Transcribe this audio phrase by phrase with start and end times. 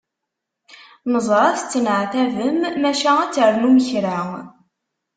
[1.11, 4.19] Neẓra tettenɛettabem maca ad ternum kra.